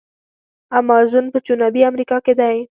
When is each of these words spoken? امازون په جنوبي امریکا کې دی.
امازون 0.79 1.25
په 1.33 1.37
جنوبي 1.47 1.81
امریکا 1.91 2.17
کې 2.25 2.33
دی. 2.39 2.57